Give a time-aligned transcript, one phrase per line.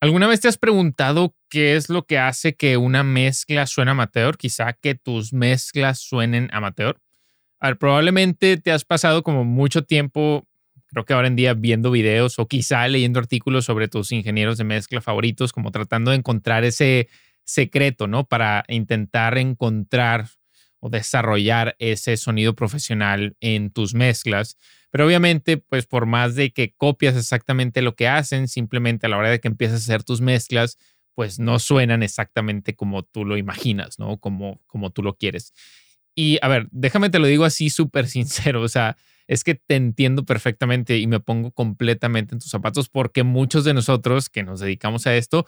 [0.00, 4.36] ¿Alguna vez te has preguntado qué es lo que hace que una mezcla suene amateur?
[4.36, 7.00] Quizá que tus mezclas suenen amateur.
[7.58, 10.46] A probablemente te has pasado como mucho tiempo,
[10.86, 14.62] creo que ahora en día, viendo videos o quizá leyendo artículos sobre tus ingenieros de
[14.62, 17.08] mezcla favoritos, como tratando de encontrar ese
[17.42, 18.24] secreto, ¿no?
[18.24, 20.28] Para intentar encontrar
[20.80, 24.56] o desarrollar ese sonido profesional en tus mezclas.
[24.90, 29.18] Pero obviamente, pues por más de que copias exactamente lo que hacen, simplemente a la
[29.18, 30.78] hora de que empiezas a hacer tus mezclas,
[31.14, 34.18] pues no suenan exactamente como tú lo imaginas, ¿no?
[34.18, 35.52] Como, como tú lo quieres.
[36.14, 39.76] Y a ver, déjame te lo digo así súper sincero, o sea, es que te
[39.76, 44.60] entiendo perfectamente y me pongo completamente en tus zapatos porque muchos de nosotros que nos
[44.60, 45.44] dedicamos a esto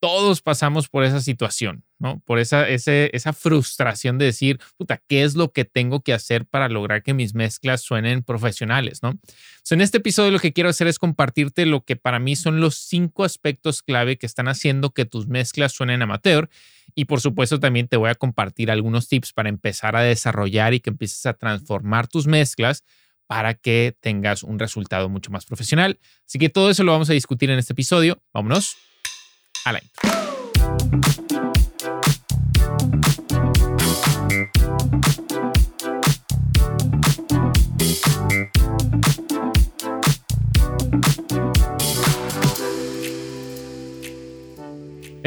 [0.00, 1.82] todos pasamos por esa situación,
[2.24, 6.68] Por esa, esa frustración de decir, puta, ¿qué es lo que tengo que hacer para
[6.68, 9.18] lograr que mis mezclas suenen profesionales, ¿no?
[9.70, 12.76] en este episodio lo que quiero hacer es compartirte lo que para mí son los
[12.76, 16.48] cinco aspectos clave que están haciendo que tus mezclas suenen amateur.
[16.94, 20.80] Y por supuesto también te voy a compartir algunos tips para empezar a desarrollar y
[20.80, 22.84] que empieces a transformar tus mezclas
[23.26, 25.98] para que tengas un resultado mucho más profesional.
[26.26, 28.22] Así que todo eso lo vamos a discutir en este episodio.
[28.32, 28.76] Vámonos
[29.64, 29.82] a la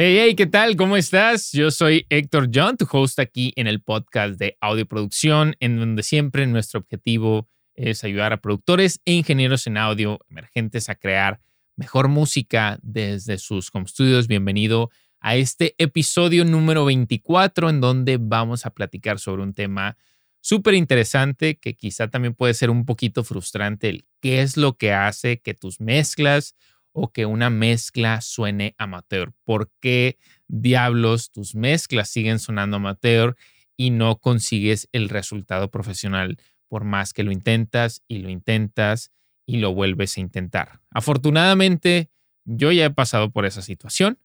[0.00, 0.76] Hey, hey, ¿qué tal?
[0.76, 1.50] ¿Cómo estás?
[1.50, 6.04] Yo soy Héctor John, tu host aquí en el podcast de audio producción, en donde
[6.04, 11.40] siempre nuestro objetivo es ayudar a productores e ingenieros en audio emergentes a crear
[11.74, 14.28] mejor música desde sus home studios.
[14.28, 19.96] Bienvenido a este episodio número 24 en donde vamos a platicar sobre un tema
[20.40, 24.92] súper interesante que quizá también puede ser un poquito frustrante, el qué es lo que
[24.92, 26.54] hace que tus mezclas
[26.92, 29.32] o que una mezcla suene amateur.
[29.44, 33.36] ¿Por qué diablos tus mezclas siguen sonando amateur
[33.76, 36.38] y no consigues el resultado profesional
[36.68, 39.12] por más que lo intentas y lo intentas
[39.46, 40.80] y lo vuelves a intentar.
[40.90, 42.10] Afortunadamente,
[42.44, 44.18] yo ya he pasado por esa situación.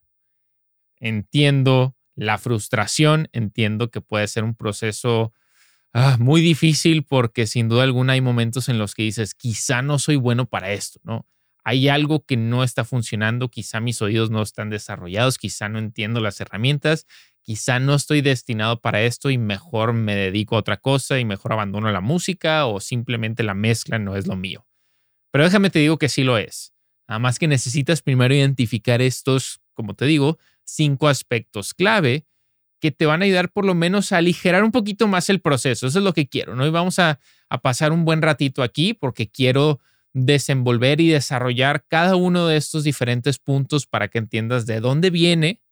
[1.04, 5.34] Entiendo la frustración, entiendo que puede ser un proceso
[5.92, 9.98] ah, muy difícil porque sin duda alguna hay momentos en los que dices, quizá no
[9.98, 11.26] soy bueno para esto, ¿no?
[11.62, 16.20] Hay algo que no está funcionando, quizá mis oídos no están desarrollados, quizá no entiendo
[16.20, 17.06] las herramientas,
[17.42, 21.52] quizá no estoy destinado para esto y mejor me dedico a otra cosa y mejor
[21.52, 24.66] abandono la música o simplemente la mezcla no es lo mío.
[25.30, 26.72] Pero déjame te digo que sí lo es.
[27.06, 32.26] Nada más que necesitas primero identificar estos, como te digo, cinco aspectos clave
[32.84, 35.86] que te van a ayudar por lo menos a aligerar un poquito más el proceso.
[35.86, 36.66] Eso es lo que quiero, ¿no?
[36.66, 37.18] Y vamos a,
[37.62, 39.78] pasar un buen ratito aquí porque quiero
[40.12, 45.62] desenvolver y desarrollar cada uno de estos diferentes puntos para que entiendas de dónde viene,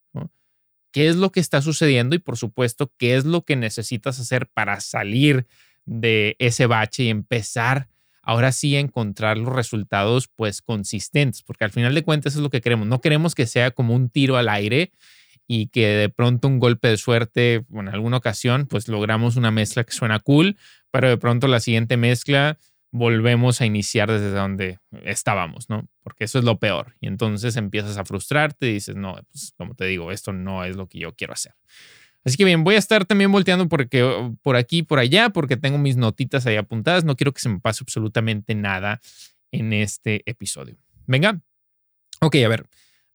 [0.92, 4.46] qué es lo que está sucediendo y por supuesto qué es lo que necesitas hacer
[4.46, 5.46] para salir
[5.84, 7.88] de ese bache y empezar
[8.22, 12.60] ahora sí encontrar los resultados pues consistentes, porque al final de cuentas es lo que
[12.60, 12.86] queremos.
[12.86, 14.92] No queremos que sea como un tiro al aire
[15.46, 19.84] y que de pronto un golpe de suerte, en alguna ocasión, pues logramos una mezcla
[19.84, 20.56] que suena cool,
[20.90, 22.58] pero de pronto la siguiente mezcla
[22.92, 25.88] volvemos a iniciar desde donde estábamos, ¿no?
[26.02, 26.94] Porque eso es lo peor.
[27.00, 30.76] Y entonces empiezas a frustrarte y dices, no, pues como te digo, esto no es
[30.76, 31.54] lo que yo quiero hacer.
[32.24, 35.56] Así que bien, voy a estar también volteando porque, oh, por aquí por allá porque
[35.56, 37.04] tengo mis notitas ahí apuntadas.
[37.04, 39.00] No quiero que se me pase absolutamente nada
[39.50, 40.76] en este episodio.
[41.06, 41.40] Venga.
[42.20, 42.66] Ok, a ver.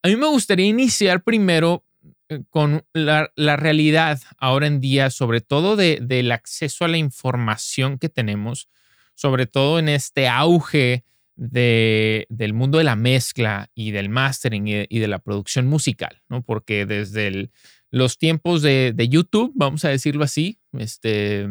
[0.03, 1.85] A mí me gustaría iniciar primero
[2.29, 8.09] eh, con la, realidad ahora en día, sobre todo del acceso a la información que
[8.09, 8.69] tenemos,
[9.15, 14.99] sobre todo en este auge del mundo de la mezcla y del mastering y y
[14.99, 16.41] de la producción musical, ¿no?
[16.41, 17.51] Porque desde el
[17.91, 20.59] los tiempos de, YouTube, vamos a decirlo así.
[20.73, 21.47] Este,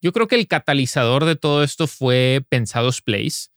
[0.00, 3.48] yo creo que el catalizador de todo esto fue Pensados Place,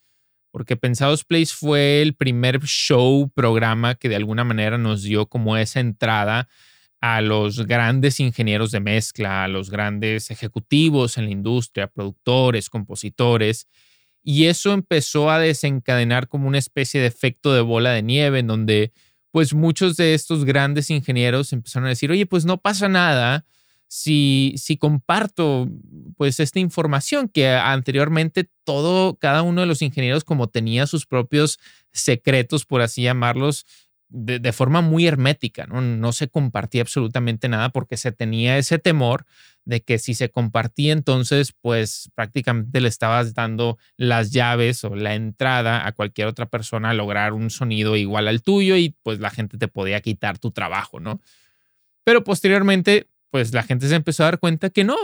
[0.52, 5.58] porque Pensados Place fue el primer show, programa que de alguna manera nos dio como
[5.58, 6.48] esa entrada
[7.02, 13.68] a los grandes ingenieros de mezcla, a los grandes ejecutivos en la industria, productores, compositores.
[14.24, 18.48] Y eso empezó a desencadenar como una especie de efecto de bola de nieve en
[18.48, 18.94] donde
[19.34, 23.48] pues muchos de estos grandes ingenieros empezaron a decir, oye, pues no pasa nada
[23.88, 25.68] si, si comparto
[26.18, 31.60] pues esta información que anteriormente todo, cada uno de los ingenieros como tenía sus propios
[31.92, 33.66] secretos, por así llamarlos,
[34.16, 35.82] de, forma muy hermética, ¿no?
[35.82, 39.26] no se compartía absolutamente nada porque se tenía ese temor
[39.66, 45.16] de que si se compartía entonces pues prácticamente le estabas dando las llaves o la
[45.16, 49.32] entrada a cualquier otra persona a lograr un sonido igual al tuyo y pues la
[49.32, 51.20] gente te podía quitar tu trabajo, ¿no?
[52.04, 54.96] Pero posteriormente pues la gente se empezó a dar cuenta que no,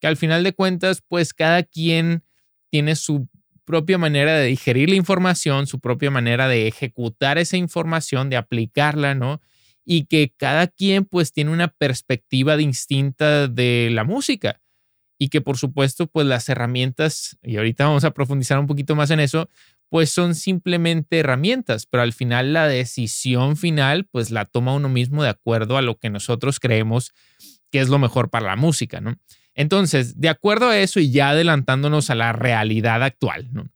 [0.00, 2.24] que al final de cuentas pues cada quien
[2.70, 3.28] tiene su
[3.70, 9.14] propia manera de digerir la información, su propia manera de ejecutar esa información, de aplicarla,
[9.14, 9.40] ¿no?
[9.84, 14.60] Y que cada quien pues tiene una perspectiva distinta de la música
[15.20, 19.12] y que por supuesto pues las herramientas, y ahorita vamos a profundizar un poquito más
[19.12, 19.48] en eso,
[19.88, 25.22] pues son simplemente herramientas, pero al final la decisión final pues la toma uno mismo
[25.22, 27.12] de acuerdo a lo que nosotros creemos
[27.70, 29.14] que es lo mejor para la música, ¿no?
[29.54, 33.70] Entonces, de acuerdo a eso y ya adelantándonos a la realidad actual, ¿no?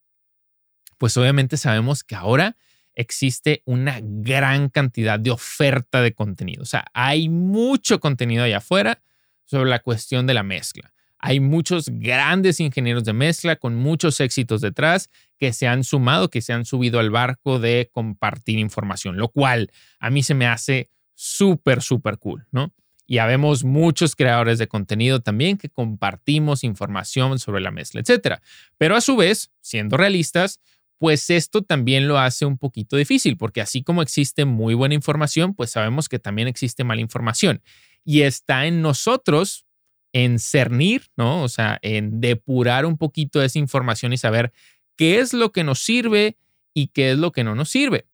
[0.99, 2.57] pues obviamente sabemos que ahora
[2.95, 6.63] existe una gran cantidad de oferta de contenido.
[6.63, 9.03] O sea, hay mucho contenido allá afuera
[9.45, 10.95] sobre la cuestión de la mezcla.
[11.19, 16.41] Hay muchos grandes ingenieros de mezcla con muchos éxitos detrás que se han sumado, que
[16.41, 20.91] se han subido al barco de compartir información, lo cual a mí se me hace
[21.15, 22.73] súper, súper cool, ¿no?
[23.07, 28.43] Y habemos muchos creadores de contenido también que compartimos información sobre la mezcla, etcétera.
[28.79, 30.61] Pero a su vez, siendo realistas,
[30.99, 35.55] pues esto también lo hace un poquito difícil, porque así como existe muy buena información,
[35.55, 37.63] pues sabemos que también existe mala información.
[38.05, 39.67] Y está en nosotros
[40.15, 41.43] en cernir, ¿no?
[41.43, 44.53] O sea, en depurar un poquito esa información y saber
[44.97, 46.39] qué es lo que nos sirve
[46.73, 48.07] y qué es lo que no nos sirve.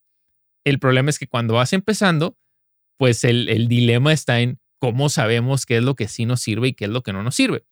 [0.63, 2.37] El problema es que cuando vas empezando,
[2.97, 6.69] pues el, el dilema está en cómo sabemos qué es lo que sí nos sirve
[6.69, 7.65] y qué es lo que no nos sirve.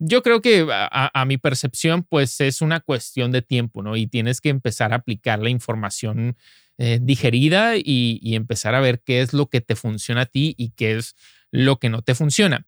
[0.00, 3.96] Yo creo que a, mi percepción, pues es una cuestión de tiempo, ¿no?
[3.96, 6.36] Y tienes que empezar a aplicar la información
[6.76, 10.70] eh, digerida y, empezar a ver qué es lo que te funciona a ti y
[10.70, 11.14] qué es
[11.52, 12.66] lo que no te funciona.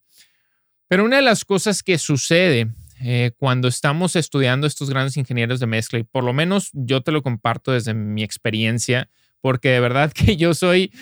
[0.86, 2.68] Pero una de las cosas que sucede
[3.00, 7.10] eh, cuando estamos estudiando estos grandes ingenieros de mezcla, y por lo menos yo te
[7.10, 9.10] lo comparto desde mi experiencia,
[9.40, 10.92] porque de verdad que yo soy,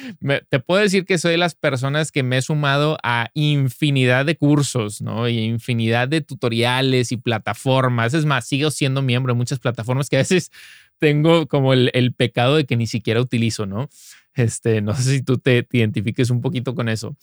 [0.48, 4.36] te puedo decir que soy de las personas que me he sumado a infinidad de
[4.36, 5.28] cursos, ¿no?
[5.28, 8.14] Y infinidad de tutoriales y plataformas.
[8.14, 10.50] Es más, sigo siendo miembro de muchas plataformas que a veces
[10.98, 13.88] tengo como el, pecado de que ni siquiera utilizo, ¿no?
[14.34, 17.16] Este, no sé si tú te, identifiques un poquito con eso,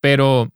[0.00, 0.52] pero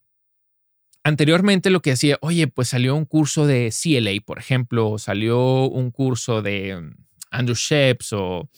[1.04, 5.90] anteriormente lo que hacía, oye, pues salió un curso de CLA, por ejemplo, salió un
[5.90, 6.94] curso de mm,
[7.30, 8.48] Andrew Sheps o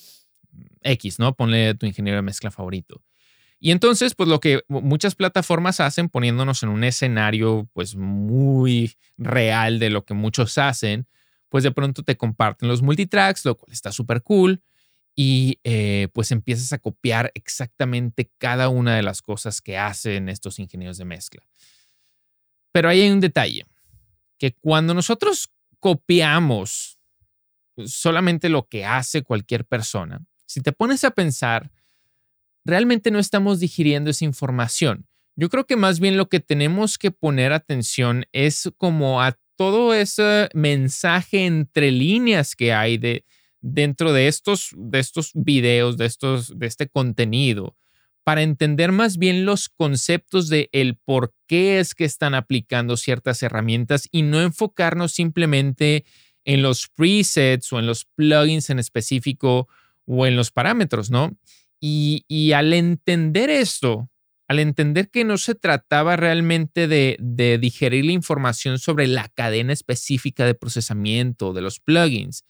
[0.83, 1.35] X, ¿no?
[1.35, 3.03] Ponle tu ingeniero de mezcla favorito.
[3.65, 9.79] Y entonces, pues lo que muchas plataformas hacen poniéndonos en un escenario pues muy real
[9.79, 11.07] de lo que muchos hacen,
[11.49, 14.63] pues de pronto te comparten los multitracks, lo cual está súper cool,
[15.15, 20.59] y eh, pues empiezas a copiar exactamente cada una de las cosas que hacen estos
[20.59, 21.47] ingenieros de mezcla.
[22.73, 23.67] Pero ahí hay un detalle,
[24.39, 26.99] que cuando nosotros copiamos
[27.87, 31.71] solamente lo que hace cualquier persona, si te pones a pensar,
[32.65, 35.07] realmente no estamos digiriendo esa información.
[35.35, 39.95] Yo creo que más bien lo que tenemos que poner atención es como a todo
[39.95, 43.25] ese mensaje entre líneas que hay de,
[43.61, 47.77] dentro de estos, de estos videos, de, estos, de este contenido,
[48.25, 53.43] para entender más bien los conceptos de el por qué es que están aplicando ciertas
[53.43, 56.05] herramientas y no enfocarnos simplemente
[56.45, 59.69] en los presets o en los plugins en específico
[60.13, 61.37] o en los parámetros, ¿no?
[61.81, 64.11] Y, al entender esto,
[64.47, 69.73] al entender que no se trataba realmente de, de, digerir la información sobre la cadena
[69.73, 72.45] específica de procesamiento de los plugins,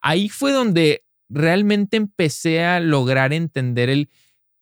[0.00, 4.08] ahí fue donde realmente empecé a lograr entender el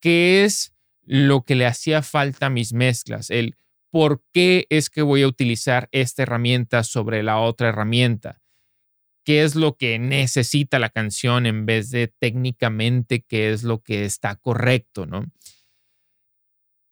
[0.00, 0.74] qué es
[1.04, 3.56] lo que le hacía falta a mis mezclas, el
[3.90, 8.40] por qué es que voy a utilizar esta herramienta sobre la otra herramienta
[9.28, 14.06] qué es lo que necesita la canción en vez de técnicamente qué es lo que
[14.06, 15.26] está correcto, ¿no?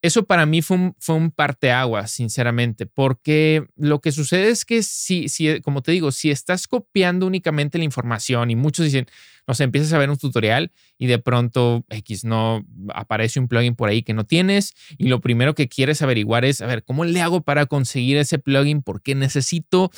[0.02, 4.82] Eso para mí fue un, fue un parteaguas, sinceramente, porque lo que sucede es que
[4.82, 9.06] si, si, como te digo, si estás copiando únicamente la información y muchos dicen,
[9.46, 13.76] no sé, empiezas a ver un tutorial y de pronto X no aparece un plugin
[13.76, 17.04] por ahí que no tienes y lo primero que quieres averiguar es, a ver, ¿cómo
[17.04, 18.82] le hago para conseguir ese plugin?
[18.82, 19.90] Porque necesito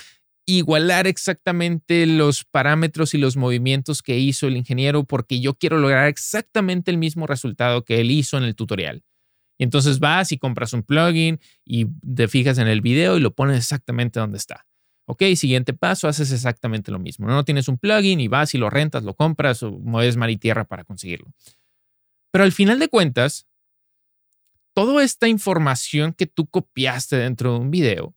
[0.56, 6.08] igualar exactamente los parámetros y los movimientos que hizo el ingeniero porque yo quiero lograr
[6.08, 9.04] exactamente el mismo resultado que él hizo en el tutorial.
[9.58, 13.34] Y entonces vas y compras un plugin y te fijas en el video y lo
[13.34, 14.66] pones exactamente donde está.
[15.06, 17.26] Ok, siguiente paso, haces exactamente lo mismo.
[17.26, 20.38] No tienes un plugin y vas y lo rentas, lo compras o mueves mar y
[20.38, 21.30] tierra para conseguirlo.
[22.32, 23.46] Pero al final de cuentas,
[24.74, 28.14] toda esta información que tú copiaste dentro de un video,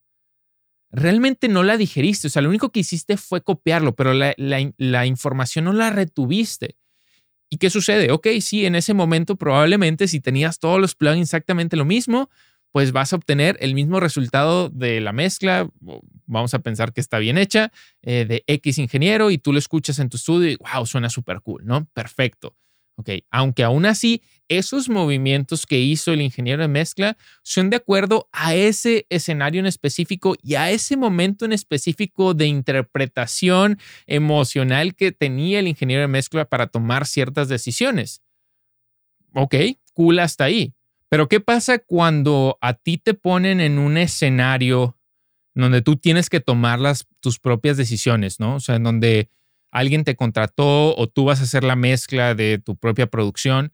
[0.91, 2.27] realmente no la digeriste.
[2.27, 6.77] O sea, lo único que hiciste fue copiarlo, pero la, la información no la retuviste.
[7.49, 8.11] ¿Y qué sucede?
[8.11, 12.29] Ok, sí, en ese momento probablemente si tenías todos los plugins exactamente lo mismo,
[12.71, 15.69] pues vas a obtener el mismo resultado de la mezcla,
[16.25, 17.71] vamos a pensar que está bien hecha,
[18.01, 21.41] eh, de X ingeniero y tú lo escuchas en tu estudio y wow, suena súper
[21.41, 21.85] cool, ¿no?
[21.93, 22.55] Perfecto.
[23.01, 28.29] Ok, aunque aún así, esos movimientos que hizo el ingeniero de mezcla son de acuerdo
[28.31, 35.11] a ese escenario en específico y a ese momento en específico de interpretación emocional que
[35.11, 38.21] tenía el ingeniero de mezcla para tomar ciertas decisiones.
[39.33, 39.55] Ok,
[39.93, 40.75] cool hasta ahí.
[41.09, 44.95] Pero ¿qué pasa cuando a ti te ponen en un escenario
[45.55, 48.57] donde tú tienes que tomar las, tus propias decisiones, ¿no?
[48.57, 49.31] O sea, en donde
[49.71, 53.73] alguien te contrató o tú vas a hacer la mezcla de tu propia producción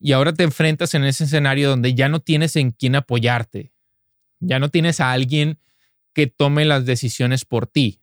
[0.00, 3.72] y ahora te enfrentas en ese escenario donde ya no tienes en quién apoyarte,
[4.40, 5.58] ya no tienes a alguien
[6.12, 8.00] que tome las decisiones por ti.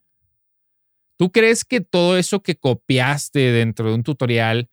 [1.18, 4.70] ¿Tú crees que todo eso que copiaste dentro de un tutorial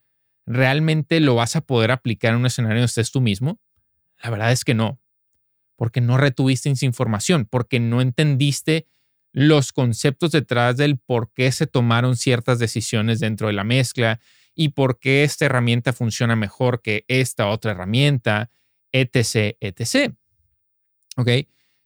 [0.47, 3.61] realmente lo vas a poder aplicar en un escenario donde estés tú mismo?
[4.23, 5.01] La verdad es que no,
[5.77, 8.89] porque no retuviste esa información, porque no entendiste
[9.33, 14.21] los conceptos detrás del por qué se tomaron ciertas decisiones dentro de la mezcla
[14.55, 18.51] y por qué esta herramienta funciona mejor que esta otra herramienta,
[18.93, 20.15] etc., etc.
[21.17, 21.29] ¿Ok?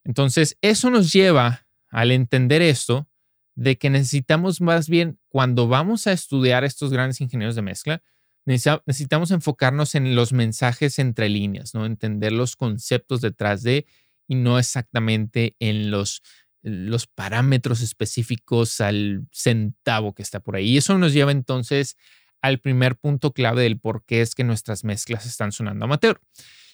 [0.04, 3.08] Entonces, eso nos lleva al entender esto
[3.54, 8.02] de que necesitamos más bien, cuando vamos a estudiar estos grandes ingenieros de mezcla,
[8.44, 11.84] necesitamos enfocarnos en los mensajes entre líneas, ¿no?
[11.84, 13.86] Entender los conceptos detrás de
[14.28, 16.22] y no exactamente en los,
[16.66, 20.70] los parámetros específicos al centavo que está por ahí.
[20.70, 21.96] Y eso nos lleva entonces
[22.42, 26.20] al primer punto clave del por qué es que nuestras mezclas están sonando amateur.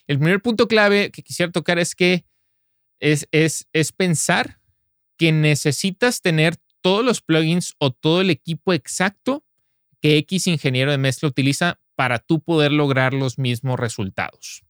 [0.07, 2.25] El primer punto clave que quisiera tocar es que
[3.01, 4.61] es, es, es pensar
[5.19, 9.45] que necesitas tener todos los plugins o todo el equipo exacto
[10.01, 14.65] que X ingeniero de mezcla utiliza para tú poder lograr los mismos resultados.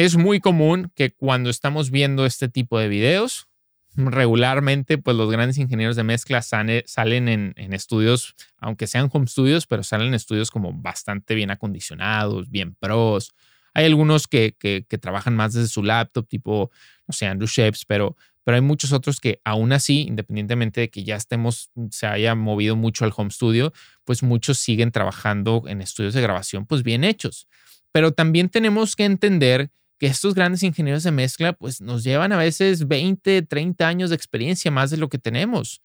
[0.00, 3.48] Es muy común que cuando estamos viendo este tipo de videos,
[3.96, 9.82] regularmente, pues los grandes ingenieros de mezcla salen en, estudios, aunque sean home studios, pero
[9.82, 13.34] salen en estudios como bastante bien acondicionados, bien pros.
[13.74, 14.56] Hay algunos que,
[15.02, 16.70] trabajan más desde su laptop, tipo,
[17.06, 21.04] no sé, Andrew Shapes, pero pero hay muchos otros que aún así, independientemente de que
[21.04, 23.70] ya estemos, se haya movido mucho al home studio,
[24.04, 27.48] pues muchos siguen trabajando en estudios de grabación pues bien hechos.
[27.92, 32.38] Pero también tenemos que entender que estos grandes ingenieros de mezcla pues nos llevan a
[32.38, 35.82] veces 20, 30 años de experiencia más de lo que tenemos.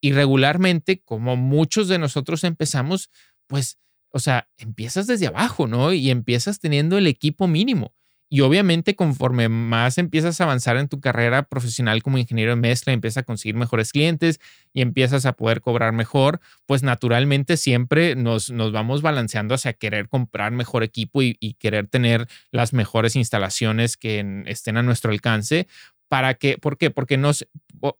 [0.00, 3.10] Y regularmente, como muchos de nosotros empezamos,
[3.46, 3.78] pues,
[4.08, 5.92] o sea, empiezas desde abajo, ¿no?
[5.92, 7.94] Y empiezas teniendo el equipo mínimo.
[8.32, 12.94] Y obviamente conforme más empiezas a avanzar en tu carrera profesional como ingeniero de mezcla,
[12.94, 14.40] empiezas a conseguir mejores clientes
[14.72, 20.08] y empiezas a poder cobrar mejor, pues naturalmente siempre nos, nos vamos balanceando hacia querer
[20.08, 25.68] comprar mejor equipo y, querer tener las mejores instalaciones que estén a nuestro alcance.
[26.08, 26.56] ¿Para qué?
[26.56, 26.90] ¿Por qué?
[26.90, 27.46] Porque, nos,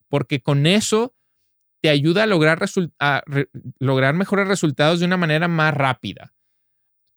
[0.08, 1.14] porque con eso
[1.82, 2.58] te ayuda a lograr,
[3.00, 3.22] a
[3.78, 6.32] lograr mejores resultados de una manera más rápida.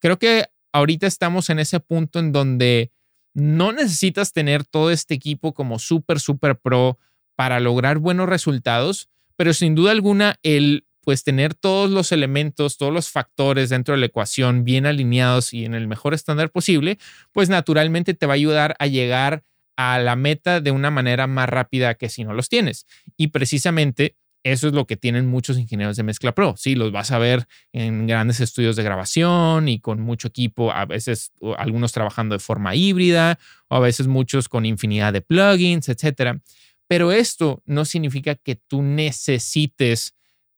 [0.02, 2.92] Creo que ahorita estamos en ese punto en donde
[3.36, 6.98] no necesitas tener todo este equipo como súper, súper pro
[7.36, 12.92] para lograr buenos resultados, pero sin duda alguna el pues tener todos los elementos, todos
[12.92, 16.98] los factores dentro de la ecuación bien alineados y en el mejor estándar posible,
[17.32, 19.44] pues naturalmente te va a ayudar a llegar
[19.78, 22.88] a la meta de una manera más rápida que si no los tienes.
[23.18, 24.16] Y precisamente
[24.46, 26.54] eso es lo que tienen muchos ingenieros de mezcla pro.
[26.56, 30.86] Sí, los vas a ver en grandes estudios de grabación y con mucho equipo, a
[30.86, 36.42] veces algunos trabajando de forma híbrida o a veces muchos con infinidad de plugins, etcétera.
[36.88, 40.14] Pero esto no significa que tú necesites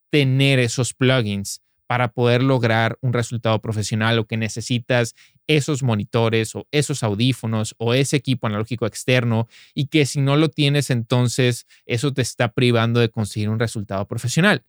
[0.09, 5.15] tener esos plugins para poder lograr un resultado profesional o que necesitas
[5.47, 10.49] esos monitores o esos audífonos o ese equipo analógico externo y que si no lo
[10.49, 14.63] tienes entonces eso te está privando de conseguir un resultado profesional.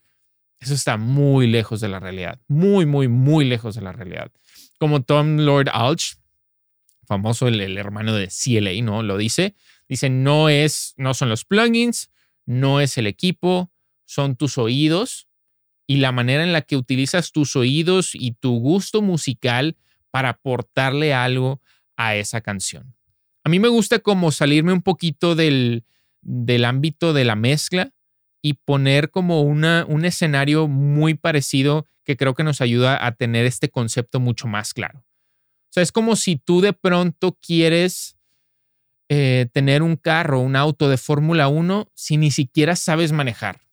[0.60, 4.32] Eso está muy lejos de la realidad, muy, muy, muy lejos de la realidad.
[4.78, 6.16] Como Tom Lord Alch,
[7.06, 9.02] famoso el, hermano de CLA, ¿no?
[9.02, 9.54] Lo dice,
[9.88, 12.10] dice, no es, no son los plugins,
[12.44, 13.70] no es el equipo,
[14.04, 15.27] son tus oídos
[15.88, 19.76] y la manera en la que utilizas tus oídos y tu gusto musical
[20.10, 21.62] para aportarle algo
[21.96, 22.94] a esa canción.
[23.42, 25.84] A mí me gusta como salirme un poquito del,
[26.20, 27.94] del ámbito de la mezcla
[28.42, 33.46] y poner como una, un escenario muy parecido que creo que nos ayuda a tener
[33.46, 35.00] este concepto mucho más claro.
[35.00, 38.18] O sea, es como si tú de pronto quieres
[39.08, 43.67] eh, tener un carro, un auto de Fórmula 1 si ni siquiera sabes manejar.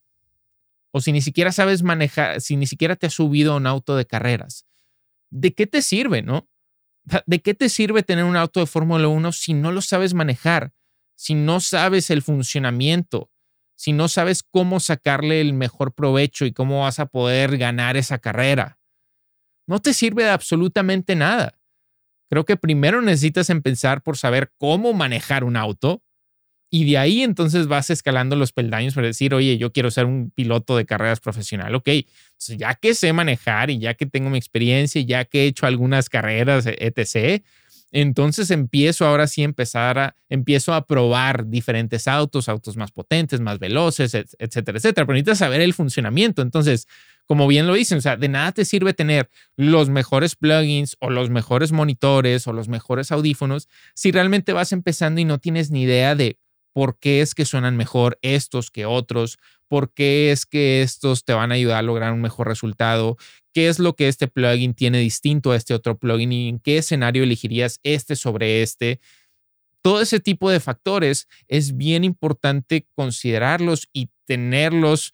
[0.95, 3.97] O si ni siquiera sabes manejar, si ni siquiera te has subido a un auto
[3.97, 4.65] de carreras.
[5.29, 6.47] ¿De qué te sirve, no?
[7.25, 10.71] ¿De qué te sirve tener un auto de Fórmula 1 si no lo sabes manejar?
[11.17, 13.29] Si no sabes el funcionamiento,
[13.75, 18.19] si no sabes cómo sacarle el mejor provecho y cómo vas a poder ganar esa
[18.19, 18.79] carrera.
[19.67, 21.59] No te sirve de absolutamente nada.
[22.29, 26.04] Creo que primero necesitas empezar por saber cómo manejar un auto
[26.75, 30.29] y de ahí entonces vas escalando los peldaños para decir, oye, yo quiero ser un
[30.31, 31.73] piloto de carreras profesional.
[31.73, 31.87] Ok,
[32.57, 36.09] ya que sé manejar y ya que tengo mi experiencia, ya que he hecho algunas
[36.09, 37.41] carreras, etc.,
[37.93, 43.57] entonces empiezo ahora sí empezar a, empiezo a probar diferentes autos, autos más potentes, más
[43.57, 45.07] veloces, etcétera, etcétera.
[45.07, 46.41] Pero necesitas saber el funcionamiento.
[46.41, 46.87] Entonces,
[47.25, 51.09] como bien lo dicen, o sea, de nada te sirve tener los mejores plugins o
[51.09, 55.83] los mejores monitores o los mejores audífonos si realmente vas empezando y no tienes ni
[55.83, 56.37] idea de
[56.75, 59.39] por qué es que suenan mejor estos que otros,
[59.69, 63.15] por qué es que estos te van a ayudar a lograr un mejor resultado,
[63.53, 66.79] qué es lo que este plugin tiene distinto a este otro plugin y en qué
[66.79, 68.99] escenario elegirías este sobre este.
[69.81, 75.13] Todo ese tipo de factores es bien importante considerarlos y tenerlos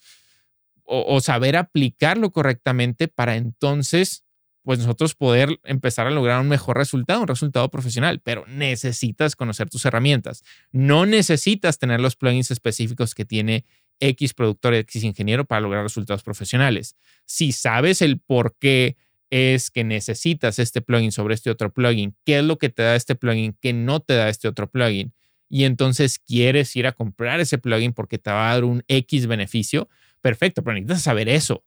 [0.84, 4.24] o, o saber aplicarlo correctamente para entonces
[4.64, 9.70] pues nosotros poder empezar a lograr un mejor resultado, un resultado profesional, pero necesitas conocer
[9.70, 10.44] tus herramientas.
[10.72, 13.66] No necesitas tener los plugins específicos que tiene
[14.00, 16.96] X productor, X ingeniero para lograr resultados profesionales.
[17.26, 18.98] Si sabes el por qué
[19.30, 22.96] es que necesitas este plugin sobre este otro plugin, qué es lo que te da
[22.96, 25.14] este plugin que no te da este otro plugin,
[25.50, 29.28] y entonces quieres ir a comprar ese plugin porque te va a dar un X
[29.28, 29.90] beneficio,
[30.22, 31.64] perfecto, pero necesitas saber eso.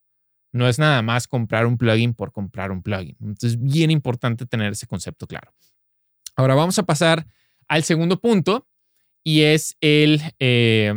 [0.55, 3.17] No es nada más comprar un plugin por comprar un plugin.
[3.21, 5.53] Entonces, es bien importante tener ese concepto claro.
[6.37, 7.27] Ahora vamos a pasar
[7.67, 8.69] al segundo punto
[9.25, 10.95] y es el eh,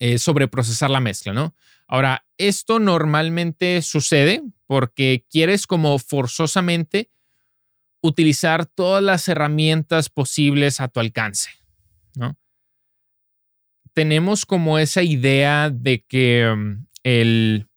[0.00, 1.54] eh, sobreprocesar la mezcla, ¿no?
[1.86, 7.12] Ahora, esto normalmente sucede porque quieres como forzosamente
[8.00, 11.50] utilizar todas las herramientas posibles a tu alcance,
[12.16, 12.36] ¿no?
[13.94, 17.68] Tenemos como esa idea de que mm, el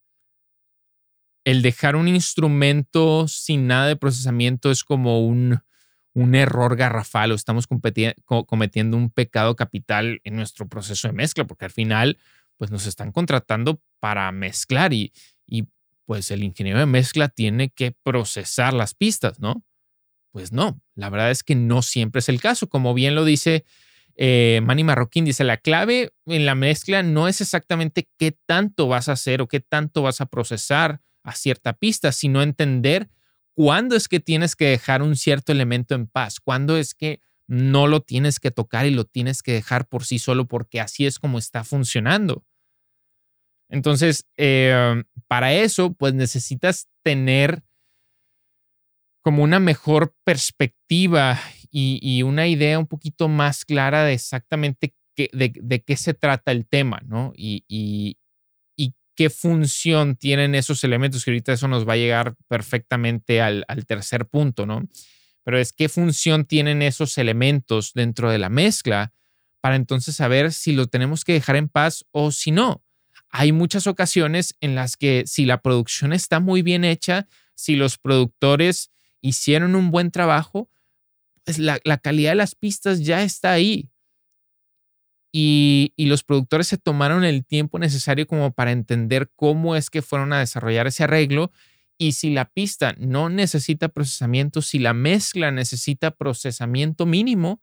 [1.45, 5.61] el dejar un instrumento sin nada de procesamiento es como un,
[6.13, 11.65] un error garrafal o estamos cometiendo un pecado capital en nuestro proceso de mezcla, porque
[11.65, 12.17] al final,
[12.57, 15.13] pues nos están contratando para mezclar y,
[15.45, 15.67] y
[16.05, 19.63] pues el ingeniero de mezcla tiene que procesar las pistas, ¿no?
[20.31, 22.69] Pues no, la verdad es que no siempre es el caso.
[22.69, 23.65] Como bien lo dice
[24.15, 29.07] eh, Manny Marroquín, dice, la clave en la mezcla no es exactamente qué tanto vas
[29.07, 33.09] a hacer o qué tanto vas a procesar a cierta pista, sino entender
[33.53, 37.87] cuándo es que tienes que dejar un cierto elemento en paz, cuándo es que no
[37.87, 41.19] lo tienes que tocar y lo tienes que dejar por sí solo porque así es
[41.19, 42.45] como está funcionando.
[43.69, 47.63] Entonces, eh, para eso, pues necesitas tener
[49.23, 51.39] como una mejor perspectiva
[51.71, 57.01] y, una idea un poquito más clara de exactamente de, qué se trata el tema,
[57.05, 57.33] ¿no?
[57.35, 58.17] y,
[59.19, 64.25] qué función tienen esos elementos, que ahorita eso nos va a llegar perfectamente al, tercer
[64.25, 64.87] punto, ¿no?
[65.43, 69.11] Pero es qué función tienen esos elementos dentro de la mezcla
[69.59, 72.81] para entonces saber si lo tenemos que dejar en paz o si no.
[73.29, 77.97] Hay muchas ocasiones en las que si la producción está muy bien hecha, si los
[77.97, 80.69] productores hicieron un buen trabajo,
[81.43, 83.89] pues la, la calidad de las pistas ya está ahí
[85.31, 90.33] y, los productores se tomaron el tiempo necesario como para entender cómo es que fueron
[90.33, 91.51] a desarrollar ese arreglo
[91.97, 97.61] y si la pista no necesita procesamiento, si la mezcla necesita procesamiento mínimo,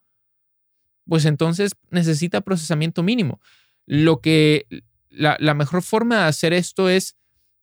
[1.09, 3.41] pues entonces necesita procesamiento mínimo.
[3.87, 4.67] Lo que
[5.09, 7.17] la, la mejor forma de hacer esto es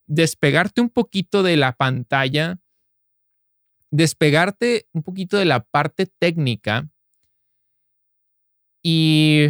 [0.08, 2.60] despegarte un poquito de la pantalla,
[3.92, 6.90] despegarte un poquito de la parte técnica
[8.82, 9.48] y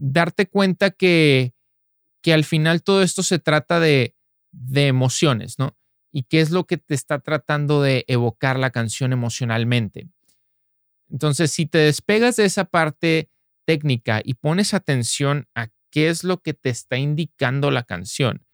[0.00, 1.54] darte cuenta que,
[2.22, 4.16] que al final todo esto se trata de,
[4.50, 5.76] de emociones, ¿no?
[6.10, 10.08] Y qué es lo que te está tratando de evocar la canción emocionalmente.
[11.08, 13.30] Entonces, si te despegas de esa parte
[13.64, 18.44] técnica y pones atención a qué es lo que te está indicando la canción,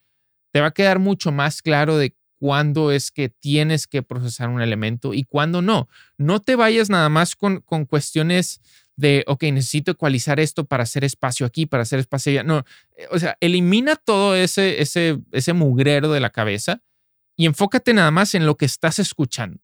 [0.53, 4.61] te va a quedar mucho más claro de cuándo es que tienes que procesar un
[4.61, 5.89] elemento y cuándo no.
[6.19, 8.61] No te vayas nada más con, con cuestiones
[8.97, 12.43] de, ok, necesito ecualizar esto para hacer espacio aquí, para hacer espacio allá.
[12.43, 12.65] No,
[12.97, 16.83] eh, o sea, elimina todo ese, ese, ese mugrero de la cabeza
[17.37, 19.61] y enfócate nada más en lo que estás escuchando.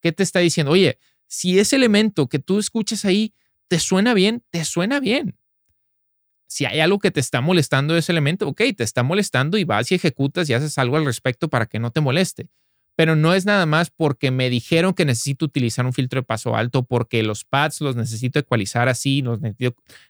[0.00, 0.72] ¿Qué te está diciendo?
[0.72, 3.34] Oye, si ese elemento que tú escuchas ahí
[3.66, 5.36] te suena bien, te suena bien.
[6.46, 9.90] Si hay algo que te está molestando ese elemento, ok, te está molestando y vas
[9.90, 12.48] y ejecutas y haces algo al respecto para que no te moleste
[12.96, 16.56] pero no es nada más porque me dijeron que necesito utilizar un filtro de paso
[16.56, 19.40] alto, porque los pads los necesito ecualizar así, los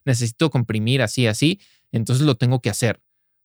[0.04, 3.02] necesito, comprimir así, así, entonces lo tengo que hacer.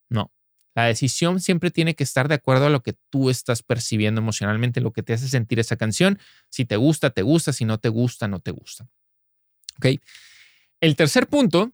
[0.09, 0.31] No,
[0.75, 4.79] la decisión siempre tiene que estar de acuerdo a lo que tú estás percibiendo emocionalmente,
[4.79, 6.19] lo que te hace sentir esa canción.
[6.49, 8.87] Si te gusta, te gusta, si no te gusta, no te gusta.
[9.77, 9.87] ¿Ok?
[10.81, 11.73] El tercer punto,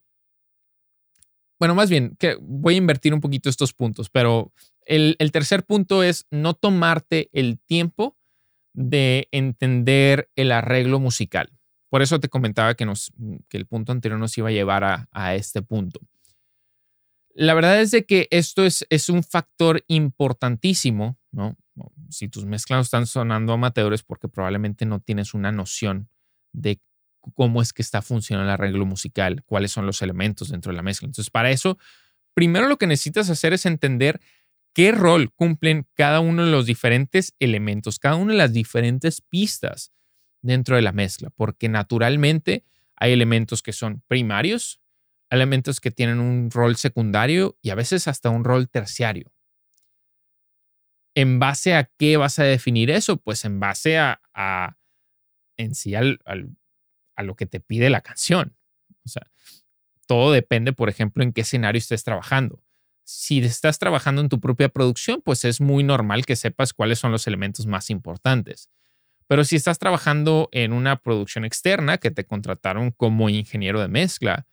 [1.60, 4.53] bueno, más bien, que voy a invertir un poquito estos puntos, pero
[4.88, 8.17] el, tercer punto es no tomarte el tiempo
[8.73, 11.52] de entender el arreglo musical.
[11.89, 13.12] Por eso te comentaba que, nos,
[13.50, 16.00] el punto anterior nos iba a llevar a, este punto.
[17.34, 21.17] La verdad es de que esto es, un factor importantísimo.
[22.10, 26.10] Si tus mezclas están sonando amateurs porque probablemente no tienes una noción
[26.52, 26.82] de
[27.36, 30.82] cómo es que está funcionando el arreglo musical, cuáles son los elementos dentro de la
[30.82, 31.06] mezcla.
[31.06, 31.78] Entonces, para eso,
[32.34, 34.19] primero lo que necesitas hacer es entender
[34.73, 39.91] qué rol cumplen cada uno de los diferentes elementos, cada una de las diferentes pistas
[40.41, 42.63] dentro de la mezcla, porque naturalmente
[42.95, 44.80] hay elementos que son primarios,
[45.30, 49.34] elementos que tienen un rol secundario y a veces hasta un rol terciario.
[51.15, 53.17] ¿En base a qué vas a definir eso?
[53.17, 54.21] Pues en base a,
[55.58, 58.56] en sí a lo que te pide la canción.
[59.03, 59.23] O sea,
[60.06, 62.62] todo depende, por ejemplo, en qué escenario estés trabajando
[63.10, 67.13] si estás trabajando en tu propia producción, pues es muy normal que sepas cuáles son
[67.13, 68.70] los elementos más importantes.
[69.28, 74.46] Pero si estás trabajando en una producción externa que te contrataron como ingeniero de mezcla,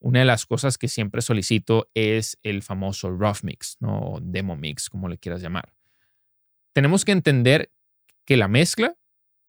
[0.00, 4.18] una de las cosas que siempre solicito es el famoso rough mix, ¿no?
[4.20, 5.72] demo mix, como le quieras llamar.
[6.72, 7.70] Tenemos que entender
[8.24, 8.96] que la mezcla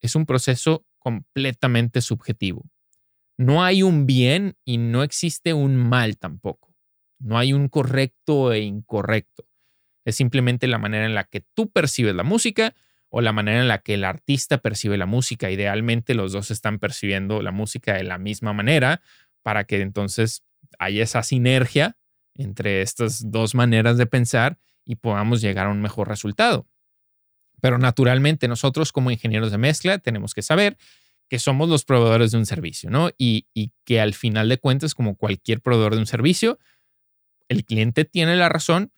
[0.01, 2.69] es un proceso completamente subjetivo.
[3.37, 6.74] No hay un bien y no existe un mal tampoco.
[7.19, 9.47] No hay un correcto e incorrecto.
[10.05, 12.75] Es simplemente la manera en la que tú percibes la música
[13.09, 15.49] o la manera en la que el artista percibe la música.
[15.49, 19.01] Idealmente los dos están percibiendo la música de la misma manera
[19.41, 20.43] para que entonces
[20.79, 21.97] haya esa sinergia
[22.35, 26.67] entre estas dos maneras de pensar y podamos llegar a un mejor resultado.
[27.61, 30.77] Pero naturalmente nosotros como ingenieros de mezcla tenemos que saber
[31.27, 33.09] que somos los proveedores de un servicio, ¿no?
[33.17, 36.59] Y, y que al final de cuentas, como cualquier proveedor de un servicio,
[37.49, 38.91] el cliente tiene la razón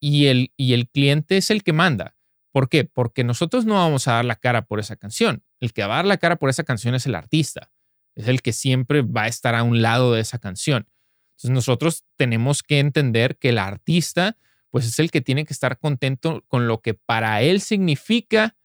[0.00, 2.16] y el, y el cliente es el que manda.
[2.52, 2.84] ¿Por qué?
[2.84, 5.42] Porque nosotros no vamos a dar la cara por esa canción.
[5.60, 7.72] El que va a dar la cara por esa canción es el artista.
[8.14, 10.88] Es el que siempre va a estar a un lado de esa canción.
[11.32, 14.36] Entonces nosotros tenemos que entender que el artista
[14.70, 18.56] pues es el que tiene que estar contento con lo que para él significa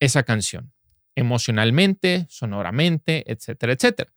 [0.00, 0.72] esa canción,
[1.16, 4.12] emocionalmente, sonoramente, etcétera, etcétera.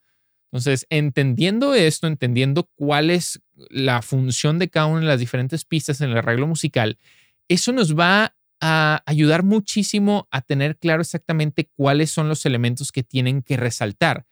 [0.51, 6.01] Entonces, entendiendo esto, entendiendo cuál es la función de cada una de las diferentes pistas
[6.01, 6.99] en el arreglo musical,
[7.47, 13.01] eso nos va a ayudar muchísimo a tener claro exactamente cuáles son los elementos que
[13.01, 14.25] tienen que resaltar.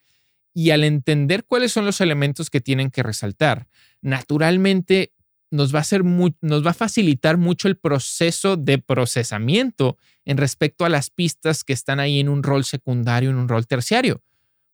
[0.52, 3.66] Y al entender cuáles son los elementos que tienen que resaltar,
[4.02, 5.14] naturalmente
[5.50, 10.84] nos va a, hacer nos va a facilitar mucho el proceso de procesamiento en respecto
[10.84, 14.22] a las pistas que están ahí en un rol secundario, en un rol terciario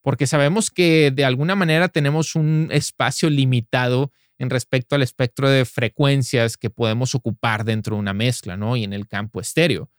[0.01, 5.65] porque sabemos que de alguna manera tenemos un espacio limitado en respecto al espectro de
[5.65, 8.75] frecuencias que podemos ocupar dentro de una mezcla, ¿no?
[8.75, 9.89] Y en el campo estéreo.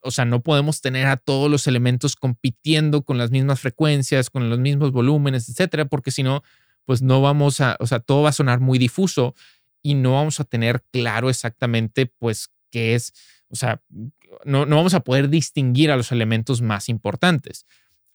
[0.00, 4.50] O sea, no podemos tener a todos los elementos compitiendo con las mismas frecuencias, con
[4.50, 6.42] los mismos volúmenes, etcétera, porque si no,
[6.84, 9.34] pues no vamos a, o sea, todo va a sonar muy difuso
[9.82, 13.14] y no vamos a tener claro exactamente, pues, qué es,
[13.48, 13.80] o sea,
[14.44, 17.64] no, no vamos a poder distinguir a los elementos más importantes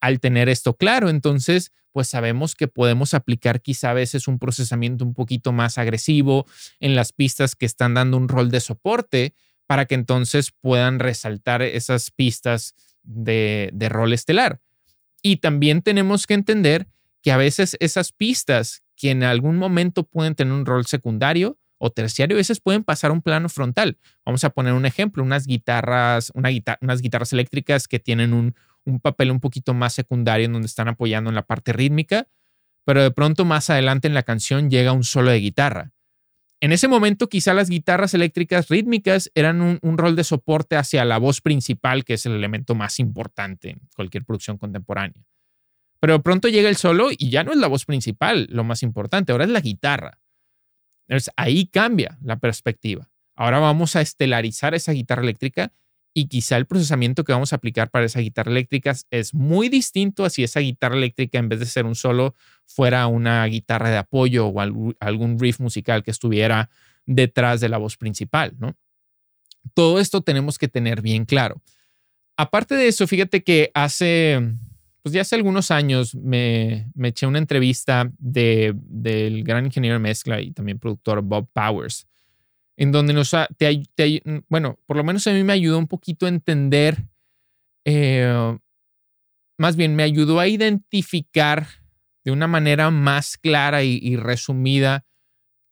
[0.02, 5.04] al tener esto claro, entonces, pues sabemos que podemos aplicar quizá a veces un procesamiento
[5.04, 6.46] un poquito más agresivo
[6.80, 9.34] en las pistas que están dando un rol de soporte
[9.68, 14.62] para que entonces puedan resaltar esas pistas de, de rol estelar.
[15.22, 16.88] Y también tenemos que entender
[17.22, 21.90] que a veces esas pistas que en algún momento pueden tener un rol secundario o
[21.90, 23.98] terciario, a veces pueden pasar a un plano frontal.
[24.26, 26.50] Vamos a poner un ejemplo, unas guitarras, una
[26.82, 30.88] unas guitarras eléctricas que tienen un, un papel un poquito más secundario en donde están
[30.88, 32.28] apoyando en la parte rítmica,
[32.86, 35.92] pero de pronto más adelante en la canción llega un solo de guitarra.
[36.62, 41.18] En ese momento quizá las guitarras eléctricas rítmicas eran un, rol de soporte hacia la
[41.18, 45.24] voz principal, que es el elemento más importante en cualquier producción contemporánea.
[46.02, 48.84] Pero de pronto llega el solo y ya no es la voz principal lo más
[48.84, 50.20] importante, ahora es la guitarra.
[51.08, 53.10] Entonces ahí cambia la perspectiva.
[53.36, 55.72] Ahora vamos a estelarizar esa guitarra eléctrica
[56.14, 60.26] y quizá el procesamiento que vamos a aplicar para esa guitarra eléctrica es muy distinto
[60.26, 63.98] a si esa guitarra eléctrica en vez de ser un solo fuera una guitarra de
[63.98, 66.70] apoyo o algún riff musical que estuviera
[67.06, 68.76] detrás de la voz principal, ¿no?
[69.74, 71.62] Todo esto tenemos que tener bien claro.
[72.38, 74.40] Aparte de eso, fíjate que hace,
[75.02, 80.40] pues ya hace algunos años me, eché una entrevista de, del gran ingeniero de mezcla
[80.40, 82.08] y también productor Bob Powers,
[82.80, 86.30] en donde nos, te, bueno, por lo menos a mí me ayudó un poquito a
[86.30, 87.10] entender,
[87.86, 88.58] eh,
[89.58, 91.68] más bien me ayudó a identificar
[92.24, 95.06] de una manera más clara y resumida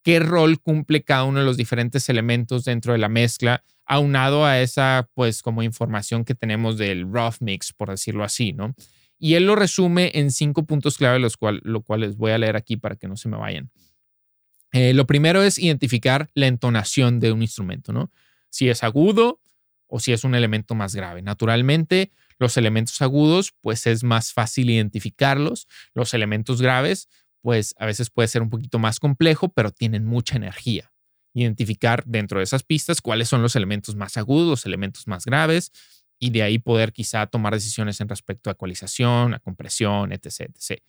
[0.04, 4.60] qué rol cumple cada uno de los diferentes elementos dentro de la mezcla, aunado a
[4.60, 8.74] esa, pues, como información que tenemos del rough mix, por decirlo así, ¿no?
[9.18, 12.56] Y él lo resume en cinco puntos clave, los cuales lo cuales voy a leer
[12.56, 13.70] aquí para que no se me vayan.
[14.72, 18.10] Eh, lo primero es identificar la entonación de un instrumento, ¿no?
[18.50, 19.40] Si es agudo
[19.86, 21.22] o si es un elemento más grave.
[21.22, 25.66] Naturalmente, los elementos agudos, pues es más fácil identificarlos.
[25.94, 27.08] Los elementos graves,
[27.40, 30.92] pues a veces puede ser un poquito más complejo, pero tienen mucha energía.
[31.34, 35.72] Identificar dentro de esas pistas cuáles son los elementos más agudos, los elementos más graves,
[36.18, 40.50] y de ahí poder quizá tomar decisiones en respecto a ecualización, a compresión, etc.
[40.54, 40.82] etc.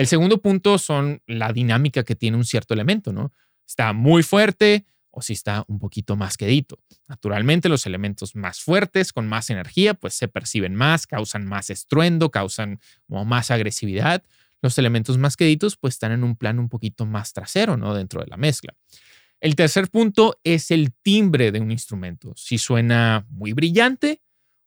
[0.00, 3.34] El segundo punto son la dinámica que tiene un cierto elemento, ¿no?
[3.66, 6.78] Está muy fuerte o si está un poquito más quedito.
[7.06, 12.30] Naturalmente, los elementos más fuertes, con más energía, pues se perciben más, causan más estruendo,
[12.30, 14.22] causan más agresividad
[14.62, 17.94] los elementos más queditos pues están en un plano un poquito más trasero, ¿no?
[17.94, 18.74] Dentro de la mezcla.
[19.40, 22.32] El tercer punto es el timbre de un instrumento.
[22.36, 24.20] Si suena muy brillante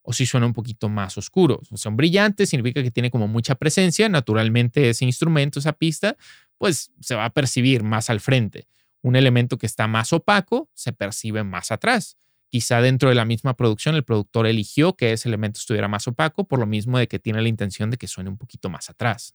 [0.04, 1.62] o si suena un poquito más oscuro.
[1.72, 4.10] O sea, un brillante significa que tiene como mucha presencia.
[4.10, 6.16] Naturalmente ese instrumento, esa pista,
[6.58, 8.68] pues se va a percibir más al frente.
[9.02, 12.18] Un elemento que está más opaco se percibe más atrás.
[12.50, 16.48] Quizá dentro de la misma producción el productor eligió que ese elemento estuviera más opaco
[16.48, 19.34] por lo mismo de que tiene la intención de que suene un poquito más atrás.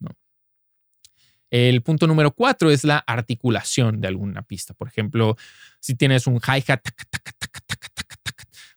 [1.51, 4.75] El punto número cuatro es la articulación de alguna pista.
[4.75, 5.37] Por ejemplo,
[5.81, 6.81] si tienes un hi-hat,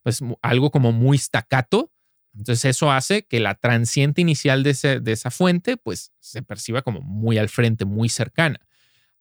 [0.04, 1.92] pues algo como muy staccato,
[2.34, 7.02] entonces eso hace que la transiente inicial de, de esa fuente pues se perciba como
[7.02, 8.60] muy al frente, muy cercana.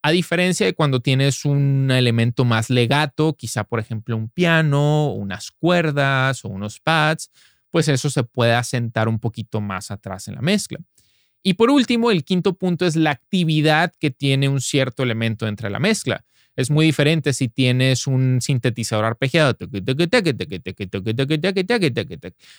[0.02, 5.50] A diferencia de cuando tienes un elemento más legato, quizá por ejemplo un piano, unas
[5.50, 7.30] cuerdas o unos pads,
[7.70, 10.78] pues eso se puede asentar un poquito más atrás en la mezcla.
[11.42, 15.70] Y por último, el quinto punto es la actividad que tiene un cierto elemento entre
[15.70, 16.24] la mezcla.
[16.60, 19.56] Es muy diferente si tienes un sintetizador arpegiado,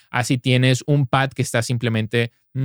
[0.09, 2.31] así tienes un pad que está simplemente...
[2.53, 2.59] O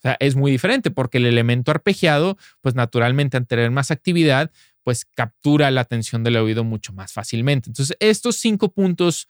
[0.00, 4.52] sea, es muy diferente porque el elemento arpegiado, pues naturalmente al tener más actividad,
[4.84, 7.70] pues captura la atención del oído mucho más fácilmente.
[7.70, 9.28] Entonces, estos cinco puntos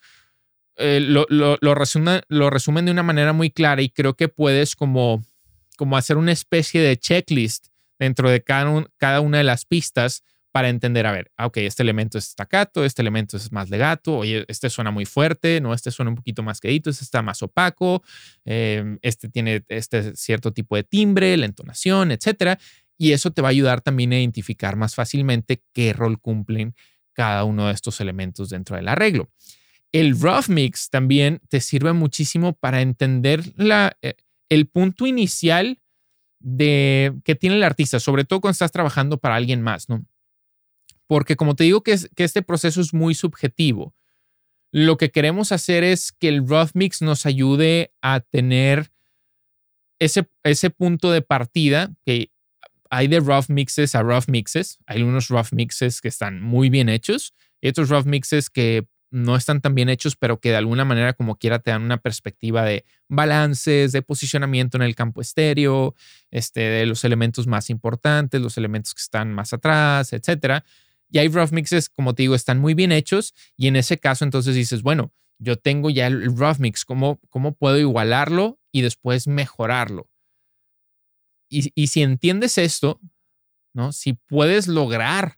[0.77, 5.23] eh, lo, lo, lo, resumen de una manera muy clara y creo que puedes como,
[5.77, 10.23] como hacer una especie de checklist dentro de cada, cada una de las pistas
[10.55, 14.19] para entender, a ver, ah, ok, este elemento es staccato, este elemento es más legato,
[14.19, 17.43] oye, este suena muy fuerte, no, este suena un poquito más quedito, este está más
[17.43, 18.01] opaco,
[18.45, 22.57] em, este tiene este cierto tipo de timbre, la entonación, etcétera.
[22.97, 26.73] Y eso te va a ayudar también a identificar más fácilmente qué rol cumplen
[27.11, 29.29] cada uno de estos elementos dentro del arreglo.
[29.91, 34.15] El rough mix también te sirve muchísimo para entender la, eh,
[34.47, 35.81] el punto inicial
[36.47, 40.05] de que tiene el artista, sobre todo cuando estás trabajando para alguien más, ¿no?
[41.07, 43.95] Porque como te digo que, que este proceso es muy subjetivo,
[44.71, 48.91] lo que queremos hacer es que el rough mix nos ayude a tener
[49.97, 52.31] ese, ese punto de partida que
[52.91, 54.77] hay de rough mixes a rough mixes.
[54.85, 59.37] Hay unos rough mixes que están muy bien hechos y otros rough mixes que no
[59.37, 62.65] están tan bien hechos, pero que de alguna manera como quiera te dan una perspectiva
[62.65, 65.95] de balances, de posicionamiento en el campo estéreo,
[66.31, 70.65] este, de los elementos más importantes, los elementos que están más atrás, etcétera.
[71.09, 74.25] Y hay rough mixes, como te digo, están muy bien hechos y en ese caso
[74.25, 79.27] entonces dices, bueno, yo tengo ya el rough mix, ¿cómo, cómo puedo igualarlo y después
[79.27, 80.09] mejorarlo?
[81.49, 82.99] Y, y si entiendes esto,
[83.73, 83.93] ¿no?
[83.93, 85.37] Si puedes lograr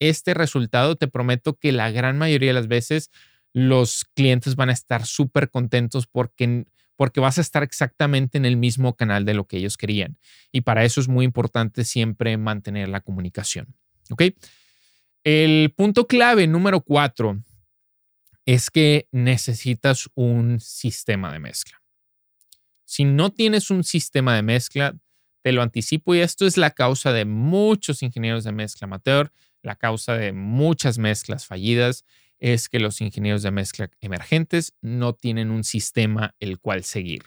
[0.00, 3.10] este resultado, te prometo que la gran mayoría de las veces
[3.52, 8.56] los clientes van a estar súper contentos porque, porque vas a estar exactamente en el
[8.56, 10.18] mismo canal de lo que ellos querían.
[10.52, 13.74] Y para eso es muy importante siempre mantener la comunicación.
[14.10, 14.22] ¿Ok?
[15.24, 17.42] El punto clave número cuatro
[18.44, 21.82] es que necesitas un sistema de mezcla.
[22.84, 24.94] Si no tienes un sistema de mezcla,
[25.42, 29.32] te lo anticipo y esto es la causa de muchos ingenieros de mezcla amateur,
[29.66, 32.04] la causa de muchas mezclas fallidas
[32.38, 37.24] es que los ingenieros de mezcla emergentes no tienen un sistema el cual seguir.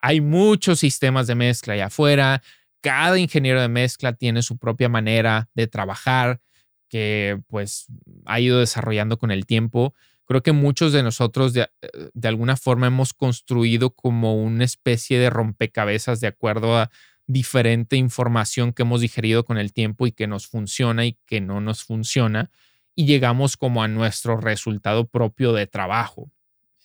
[0.00, 2.42] Hay muchos sistemas de mezcla allá afuera,
[2.82, 6.40] cada ingeniero de mezcla tiene su propia manera de trabajar
[6.88, 7.86] que pues
[8.26, 9.94] ha ido desarrollando con el tiempo.
[10.26, 11.70] Creo que muchos de nosotros de,
[12.12, 16.90] de alguna forma hemos construido como una especie de rompecabezas de acuerdo a
[17.32, 21.60] diferente información que hemos digerido con el tiempo y que nos funciona y que no
[21.60, 22.50] nos funciona
[22.94, 26.30] y llegamos como a nuestro resultado propio de trabajo.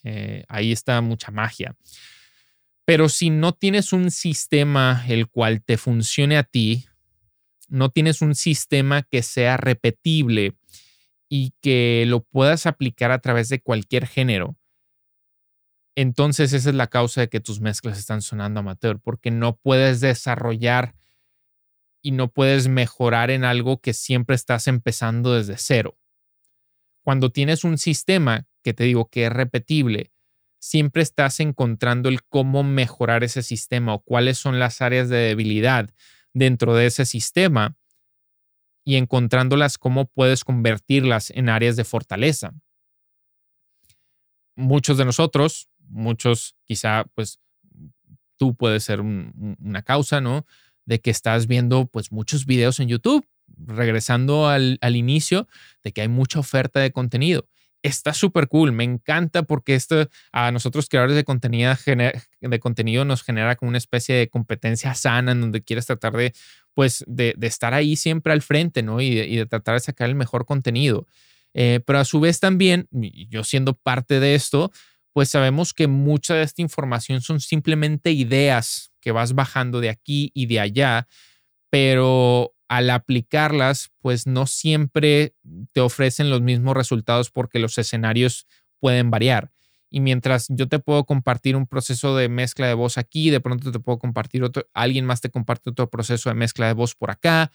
[0.04, 1.76] Eh, ahí está mucha magia.
[2.86, 6.86] Pero si no tienes un sistema el cual te funcione a ti,
[7.68, 10.56] no tienes un sistema que sea repetible
[11.28, 14.56] y que lo puedas aplicar a través de cualquier género,
[15.98, 20.00] entonces esa es la causa de que tus mezclas están sonando amateur, porque no puedes
[20.00, 20.94] desarrollar
[22.04, 25.98] y no puedes mejorar en algo que siempre estás empezando desde cero.
[27.02, 30.12] Cuando tienes un sistema que te digo que es repetible,
[30.60, 35.90] siempre estás encontrando el cómo mejorar ese sistema o cuáles son las áreas de debilidad
[36.32, 37.76] dentro de ese sistema
[38.86, 42.54] y encontrándolas cómo puedes convertirlas en áreas de fortaleza.
[44.56, 47.40] Muchos de nosotros, muchos quizá pues
[48.38, 50.46] tú puedes ser una causa, ¿no?
[50.88, 53.28] de que estás viendo pues muchos videos en YouTube,
[53.68, 55.48] regresando al, inicio,
[55.84, 57.48] de que hay mucha oferta de contenido.
[57.84, 61.74] Está súper cool, me encanta porque esto a nosotros creadores de contenido,
[62.42, 66.34] de contenido nos genera como una especie de competencia sana en donde quieres tratar de,
[66.74, 69.00] pues, de, estar ahí siempre al frente, ¿no?
[69.02, 71.06] Y de, tratar de sacar el mejor contenido.
[71.54, 74.72] Eh, pero a su vez también, yo siendo parte de esto,
[75.18, 80.30] pues sabemos que mucha de esta información son simplemente ideas que vas bajando de aquí
[80.36, 81.08] y de allá,
[81.72, 85.34] pero al aplicarlas, pues no siempre
[85.72, 88.46] te ofrecen los mismos resultados porque los escenarios
[88.80, 89.50] pueden variar.
[89.90, 93.72] Y mientras yo te puedo compartir un proceso de mezcla de voz aquí, de pronto
[93.72, 97.10] te puedo compartir otro, alguien más te comparte otro proceso de mezcla de voz por
[97.10, 97.52] acá,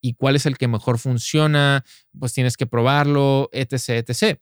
[0.00, 1.84] y cuál es el que mejor funciona,
[2.18, 4.40] pues tienes que probarlo, etc., etc.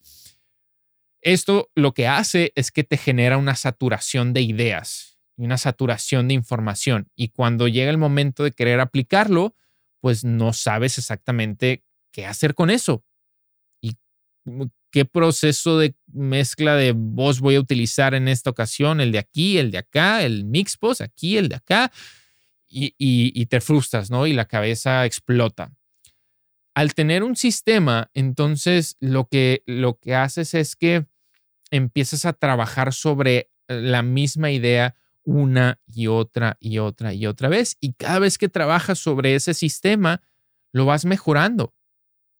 [1.25, 6.29] Esto lo que hace es que te genera una saturación de ideas y una saturación
[6.29, 7.11] de información.
[7.17, 9.57] Y cuando llega el momento de querer aplicarlo,
[10.01, 11.83] pues no sabes exactamente
[12.13, 13.07] qué hacer con eso.
[13.81, 13.97] Y
[14.91, 19.57] qué proceso de mezcla de voz voy a utilizar en esta ocasión, el de aquí,
[19.57, 21.91] el de acá, el mix post aquí, el de acá.
[22.69, 24.27] Y, y te frustras, ¿no?
[24.27, 25.73] Y la cabeza explota.
[26.75, 31.07] Al tener un sistema, entonces lo que, lo que haces es que
[31.71, 37.77] empiezas a trabajar sobre la misma idea una y otra y otra y otra vez.
[37.81, 40.23] Y cada vez que trabajas sobre ese sistema,
[40.73, 41.75] lo vas mejorando,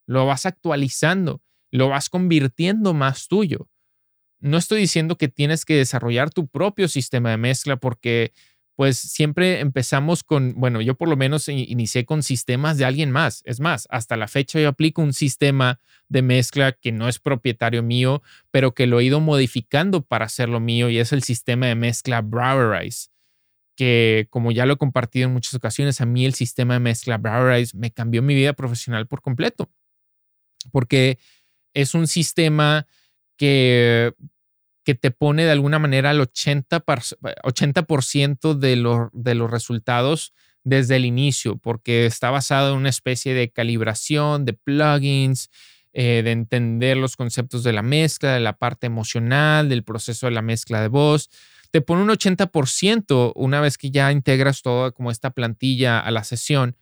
[0.07, 3.71] lo vas actualizando, lo vas convirtiendo más tuyo.
[4.41, 8.33] No estoy diciendo que tienes que desarrollar tu propio sistema de mezcla porque
[8.77, 13.43] pues siempre empezamos con, bueno, yo por lo menos inicié con sistemas de alguien más.
[13.45, 17.83] Es más, hasta la fecha yo aplico un sistema de mezcla que no es propietario
[17.83, 21.77] mío, pero que lo he ido modificando para hacerlo mío y es el sistema de
[21.77, 23.11] mezcla Browerize,
[23.77, 27.17] que como ya lo he compartido en muchas ocasiones, a mí el sistema de mezcla
[27.17, 29.71] Browerize me cambió mi vida profesional por completo,
[30.73, 31.19] porque
[31.75, 32.87] es un sistema
[33.37, 34.15] que
[34.85, 40.97] que te pone de alguna manera el 80%, 80 de, los, de los resultados desde
[40.97, 45.51] el inicio, porque está basado en una especie de calibración, de plugins,
[45.93, 50.33] eh, de entender los conceptos de la mezcla, de la parte emocional, del proceso de
[50.33, 51.31] la mezcla de voz.
[51.71, 56.25] Te pone un 80% una vez que ya integras toda como esta plantilla a la
[56.25, 56.77] sesión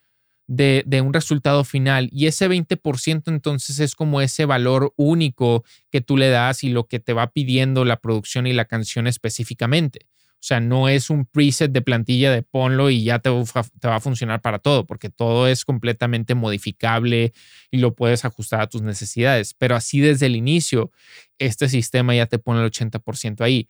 [0.46, 2.08] de, un resultado final.
[2.12, 6.86] Y ese 20% entonces es como ese valor único que tú le das y lo
[6.86, 10.06] que te va pidiendo la producción y la canción específicamente.
[10.34, 14.00] O sea, no es un preset de plantilla de ponlo y ya te, va a
[14.00, 17.32] funcionar para todo, porque todo es completamente modificable
[17.70, 19.54] y lo puedes ajustar a tus necesidades.
[19.54, 20.90] Pero así desde el inicio,
[21.38, 23.68] este sistema ya te pone el 80% ahí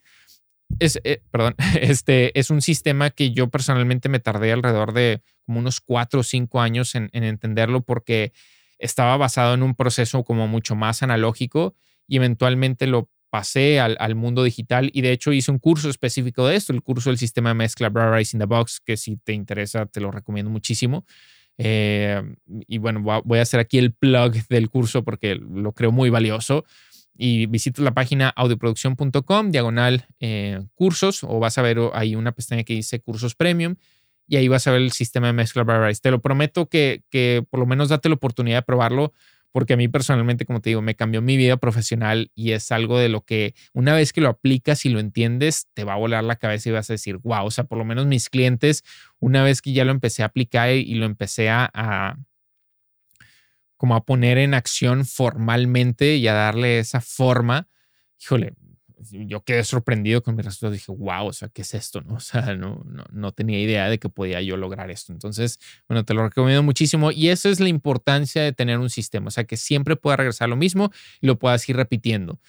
[0.78, 5.58] es, eh, perdón, este es un sistema que yo personalmente me tardé alrededor de como
[5.58, 8.32] unos cuatro o cinco años en, entenderlo porque
[8.78, 11.74] estaba basado en un proceso como mucho más analógico
[12.06, 16.56] y eventualmente lo pasé al, mundo digital y de hecho hice un curso específico de
[16.56, 19.86] esto, el curso del sistema de mezcla Rise in the Box, que si te interesa
[19.86, 21.06] te lo recomiendo muchísimo.
[21.56, 22.20] Eh,
[22.66, 26.64] y bueno, voy a hacer aquí el plug del curso porque lo creo muy valioso.
[27.16, 32.64] y visitas la página audioproducción.com, diagonal eh, cursos, o vas a ver ahí una pestaña
[32.64, 33.76] que dice cursos premium
[34.26, 36.00] y ahí vas a ver el sistema de mezcla Brightspace.
[36.00, 39.12] Te lo prometo que, que por lo menos date la oportunidad de probarlo
[39.52, 42.98] porque a mí personalmente, como te digo, me cambió mi vida profesional y es algo
[42.98, 46.24] de lo que una vez que lo aplicas y lo entiendes, te va a volar
[46.24, 48.82] la cabeza y vas a decir, wow, o sea, por lo menos mis clientes,
[49.20, 52.16] una vez que ya lo empecé a aplicar y lo empecé a,
[53.76, 57.68] como a poner en acción formalmente y a darle esa forma,
[58.18, 58.54] híjole,
[59.10, 60.72] yo quedé sorprendido con mi resultado.
[60.72, 62.00] Dije, wow, o sea, ¿qué es esto?
[62.00, 62.14] ¿No?
[62.22, 65.12] O sea, no, no, no, tenía idea de que podía yo lograr esto.
[65.12, 67.10] Entonces, bueno, te lo recomiendo muchísimo.
[67.10, 69.28] Y eso es la importancia de tener un sistema.
[69.28, 72.40] O sea, que siempre pueda regresar lo mismo y lo puedas ir repitiendo.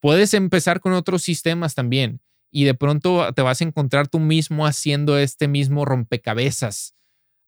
[0.00, 2.20] Puedes empezar con otros sistemas también.
[2.50, 6.94] Y de pronto te vas a encontrar tú mismo haciendo este mismo rompecabezas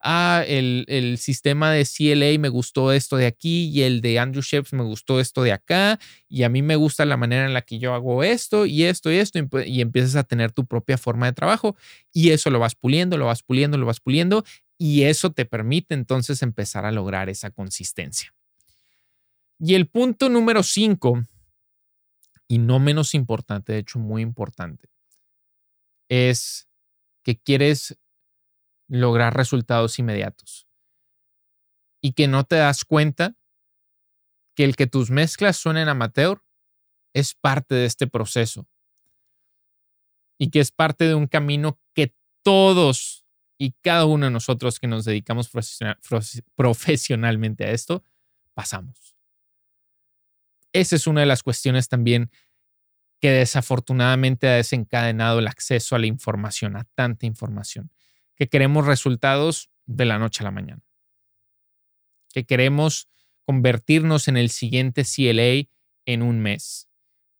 [0.05, 4.73] ah, el, sistema de CLA me gustó esto de aquí y el de Andrew Sheps
[4.73, 5.99] me gustó esto de acá
[6.29, 9.11] y a mí me gusta la manera en la que yo hago esto y esto
[9.11, 11.77] y esto y, empiezas a tener tu propia forma de trabajo
[12.13, 14.45] y eso lo vas puliendo, lo vas puliendo, lo vas puliendo
[14.79, 18.35] y eso te permite entonces empezar a lograr esa consistencia.
[19.59, 21.25] Y el punto número cinco,
[22.47, 24.89] y no menos importante, de hecho muy importante,
[26.09, 26.69] es
[27.23, 27.99] que quieres
[28.89, 30.66] lograr resultados inmediatos.
[32.01, 33.37] Y que no te das cuenta
[34.55, 36.43] que el que tus mezclas suenen amateur
[37.12, 38.68] es parte de este proceso.
[40.39, 43.24] Y que es parte de un camino que todos
[43.57, 45.51] y cada uno de nosotros que nos dedicamos
[46.57, 48.03] profesionalmente a esto,
[48.53, 49.16] pasamos.
[50.72, 52.30] Esa es una de las cuestiones también
[53.20, 57.91] que desafortunadamente ha desencadenado el acceso a la información, a tanta información
[58.37, 60.82] que queremos resultados de la noche a la mañana,
[62.32, 63.09] que queremos
[63.45, 65.68] convertirnos en el siguiente CLA
[66.07, 66.89] en un mes,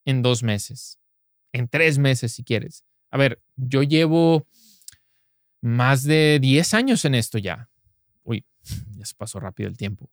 [0.05, 0.99] en dos meses,
[1.53, 2.85] en tres meses si quieres.
[3.11, 4.47] A ver, yo llevo
[5.61, 7.71] más de 10 años en esto ya.
[8.23, 8.45] Uy,
[8.97, 10.11] ya se pasó rápido el tiempo.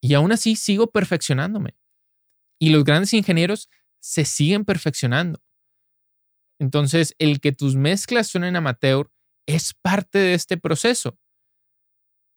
[0.00, 1.76] Y aún así sigo perfeccionándome.
[2.58, 3.68] Y los grandes ingenieros
[4.00, 5.42] se siguen perfeccionando.
[6.58, 9.10] Entonces, el que tus mezclas suenen amateur
[9.48, 11.18] es parte de este proceso.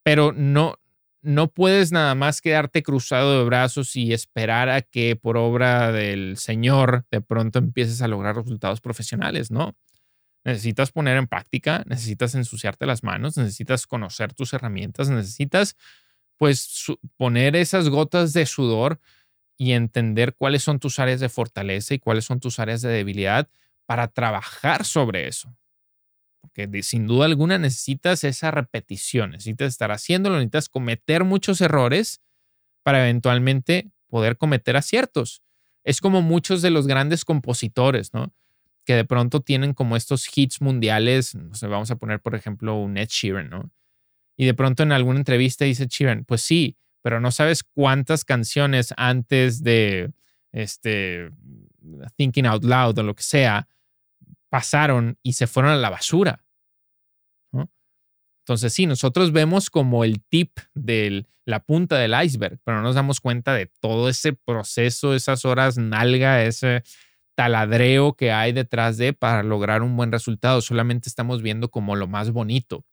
[0.03, 0.75] Pero no,
[1.21, 6.37] no puedes nada más quedarte cruzado de brazos y esperar a que por obra del
[6.37, 9.75] Señor de pronto empieces a lograr resultados profesionales, ¿no?
[10.43, 15.75] Necesitas poner en práctica, necesitas ensuciarte las manos, necesitas conocer tus herramientas, necesitas
[16.37, 16.85] pues
[17.17, 18.99] poner esas gotas de sudor
[19.59, 23.49] y entender cuáles son tus áreas de fortaleza y cuáles son tus áreas de debilidad
[23.85, 25.55] para trabajar sobre eso
[26.41, 32.21] porque sin duda alguna necesitas esa repetición, necesitas estar haciéndolo, necesitas cometer muchos errores
[32.83, 35.41] para eventualmente poder cometer aciertos.
[35.83, 38.33] Es como muchos de los grandes compositores, ¿no?
[38.85, 42.75] Que de pronto tienen como estos hits mundiales, no sé, vamos a poner por ejemplo
[42.75, 43.71] un Ed Sheeran, ¿no?
[44.35, 48.93] Y de pronto en alguna entrevista dice Sheeran, pues sí, pero no sabes cuántas canciones
[48.97, 50.11] antes de
[50.51, 51.31] este
[52.15, 53.67] Thinking Out Loud o lo que sea,
[54.51, 56.43] pasaron y se fueron a la basura.
[58.43, 62.95] Entonces, sí, nosotros vemos como el tip de la punta del iceberg, pero no nos
[62.95, 66.83] damos cuenta de todo ese proceso, esas horas nalga, ese
[67.35, 70.61] taladreo que hay detrás de para lograr un buen resultado.
[70.61, 72.83] Solamente estamos viendo como lo más bonito.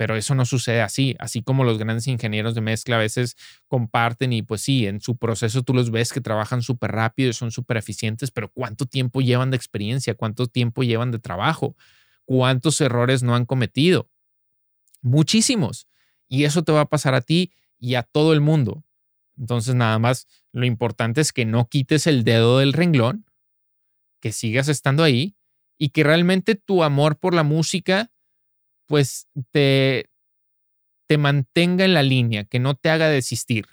[0.00, 3.36] Pero eso no sucede así, así como los grandes ingenieros de mezcla a veces
[3.68, 7.34] comparten y pues sí, en su proceso tú los ves que trabajan súper rápido y
[7.34, 10.14] son súper eficientes, pero ¿cuánto tiempo llevan de experiencia?
[10.14, 11.76] ¿Cuánto tiempo llevan de trabajo?
[12.24, 14.08] ¿Cuántos errores no han cometido?
[15.02, 15.86] Muchísimos.
[16.28, 18.82] Y eso te va a pasar a ti y a todo el mundo.
[19.36, 23.26] Entonces, nada más, lo importante es que no quites el dedo del renglón,
[24.18, 25.36] que sigas estando ahí
[25.76, 28.10] y que realmente tu amor por la música
[28.90, 30.10] pues te,
[31.06, 33.66] te mantenga en la línea, que no te haga desistir.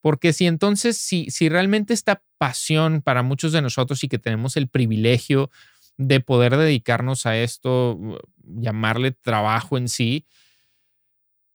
[0.00, 4.56] Porque si entonces, si, si realmente esta pasión para muchos de nosotros y que tenemos
[4.56, 5.50] el privilegio
[5.96, 7.98] de poder dedicarnos a esto,
[8.44, 10.24] llamarle trabajo en sí,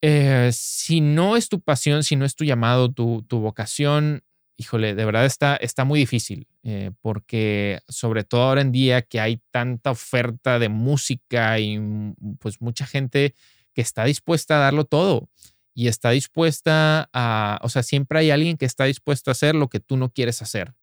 [0.02, 4.24] eh, si no es tu pasión, si no es tu llamado, tu, tu vocación,
[4.60, 9.22] híjole, de verdad está, está muy difícil, eh, porque sobre todo ahora en día que
[9.22, 13.36] hay tanta oferta de música y mm, pues mucha gente
[13.74, 15.30] que está dispuesta a darlo todo
[15.74, 19.70] y está dispuesta a, o sea, siempre hay alguien que está dispuesto a hacer lo
[19.70, 20.76] que tú no quieres hacer.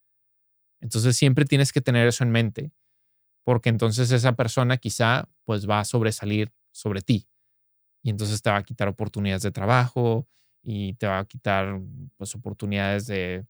[0.81, 2.73] Entonces siempre tienes que tener eso en mente,
[3.45, 7.29] porque entonces esa persona quizá pues va a sobresalir sobre ti
[8.03, 10.27] y entonces te va a quitar oportunidades de trabajo,
[10.69, 11.81] y te va a quitar
[12.17, 13.45] pues, oportunidades de,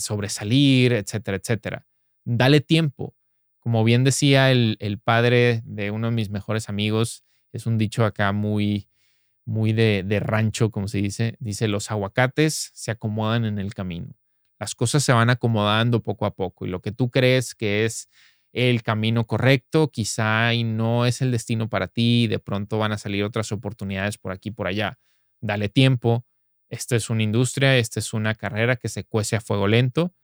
[0.00, 1.86] sobresalir, etcétera, etcétera.
[2.24, 3.14] Dale tiempo.
[3.60, 8.32] Como bien decía el, padre de uno de mis mejores amigos, es un dicho acá
[8.32, 8.88] muy,
[9.44, 11.36] muy de, de rancho, como se dice.
[11.38, 14.16] Dice, los aguacates se acomodan en el camino.
[14.58, 18.08] Las cosas se van acomodando poco a poco y lo que tú crees que es
[18.52, 22.98] el camino correcto, quizá y no es el destino para ti, de pronto van a
[22.98, 24.98] salir otras oportunidades por aquí por allá.
[25.40, 26.24] Dale tiempo.
[26.68, 30.14] Esta es una industria, esta es una carrera que se cuece a fuego lento.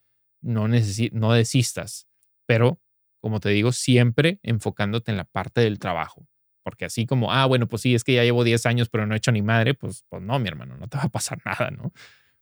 [0.42, 2.06] No, no desistas,
[2.46, 2.80] pero
[3.20, 6.26] como te digo, siempre enfocándote en la parte del trabajo.
[6.62, 9.14] Porque así como, ah, bueno, pues sí, es que ya llevo 10 años, pero no
[9.14, 11.70] he hecho ni madre, pues, pues no, mi hermano, no te va a pasar nada,
[11.70, 11.92] ¿no?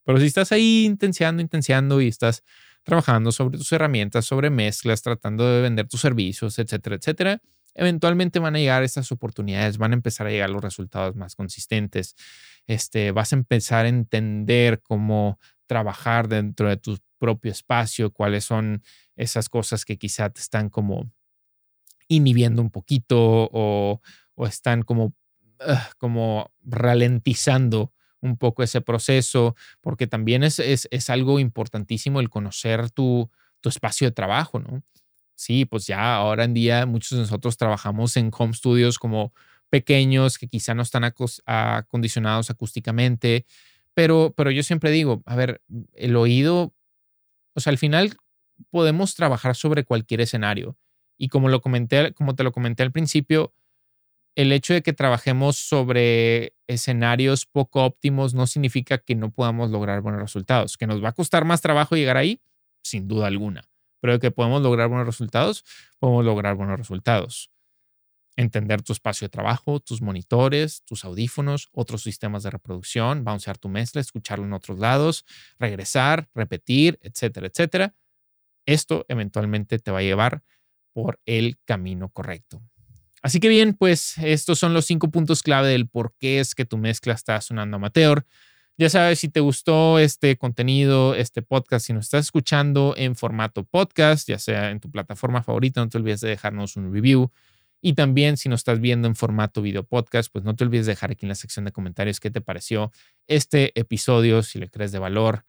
[0.05, 2.43] Pero si estás ahí intenciando, intenciando y estás
[2.83, 7.41] trabajando sobre tus herramientas, sobre mezclas, tratando de vender tus servicios, etcétera, etcétera,
[7.75, 12.15] eventualmente van a llegar estas oportunidades, van a empezar a llegar los resultados más consistentes.
[12.67, 18.83] Este, vas a empezar a entender cómo trabajar dentro de tu propio espacio, cuáles son
[19.17, 21.11] esas cosas que quizá te están como
[22.09, 24.01] inhibiendo un poquito o,
[24.35, 25.15] o están como,
[25.99, 33.31] como ralentizando un poco ese proceso, porque también es, es, algo importantísimo el conocer tu,
[33.61, 34.83] tu espacio de trabajo, ¿no?
[35.35, 39.33] Sí, pues ya ahora en día muchos de nosotros trabajamos en home studios como
[39.71, 41.05] pequeños que quizá no están
[41.47, 43.47] acondicionados acústicamente,
[43.95, 45.63] pero, pero yo siempre digo, a ver,
[45.95, 46.75] el oído,
[47.55, 48.17] o sea, al final
[48.71, 50.77] podemos trabajar sobre cualquier escenario.
[51.19, 53.55] Y como lo comenté, como te lo comenté al principio,
[54.35, 60.01] el hecho de que trabajemos sobre escenarios poco óptimos no significa que no podamos lograr
[60.01, 60.77] buenos resultados.
[60.77, 62.41] Que nos va a costar más trabajo llegar ahí,
[62.83, 63.72] sin duda alguna.
[64.03, 65.65] Pero que podemos lograr buenos resultados,
[66.01, 67.53] podemos lograr buenos resultados.
[68.35, 73.69] Entender tu espacio de trabajo, tus monitores, tus audífonos, otros sistemas de reproducción, bouncear tu
[73.69, 75.25] mezcla, escucharlo en otros lados,
[75.57, 77.95] regresar, repetir, etcétera, etcétera.
[78.67, 80.43] Esto eventualmente te va a llevar
[80.93, 82.61] por el camino correcto.
[83.23, 86.65] Así que bien, pues estos son los cinco puntos clave del por qué es que
[86.65, 88.27] tu mezcla está sonando amateur.
[88.83, 93.63] Ya sabes, si te gustó este contenido, este podcast, si nos estás escuchando en formato
[93.63, 97.31] podcast, ya sea en tu plataforma favorita, no te olvides de dejarnos un review.
[97.81, 100.95] Y también si nos estás viendo en formato video podcast, pues no te olvides de
[100.95, 102.91] dejar aquí en la sección de comentarios qué te pareció
[103.29, 105.45] este episodio, si le crees de valor.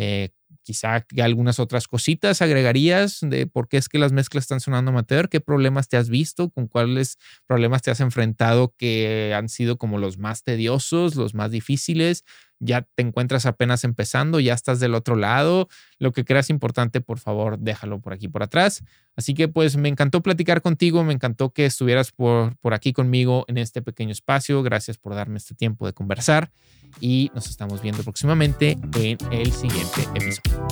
[0.00, 0.30] Eh,
[0.62, 5.28] quizá algunas otras cositas agregarías de por qué es que las mezclas están sonando amateur,
[5.28, 9.98] qué problemas te has visto, con cuáles problemas te has enfrentado que han sido como
[9.98, 12.24] los más tediosos, los más difíciles,
[12.60, 17.18] ya te encuentras apenas empezando, ya estás del otro lado, lo que creas importante, por
[17.18, 18.82] favor, déjalo por aquí por atrás.
[19.16, 23.44] Así que pues me encantó platicar contigo, me encantó que estuvieras por, por aquí conmigo
[23.48, 26.50] en este pequeño espacio, gracias por darme este tiempo de conversar
[27.00, 30.68] y nos estamos viendo próximamente en el siguiente episodio.